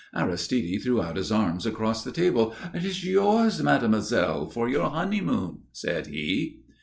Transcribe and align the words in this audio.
Aristide 0.15 0.81
threw 0.81 0.99
out 0.99 1.15
his 1.15 1.31
arms 1.31 1.67
across 1.67 2.03
the 2.03 2.11
table. 2.11 2.55
"It 2.73 2.83
is 2.83 3.05
yours, 3.05 3.61
mademoiselle, 3.61 4.49
for 4.49 4.67
your 4.67 4.89
honeymoon," 4.89 5.59
said 5.73 6.07
he. 6.07 6.61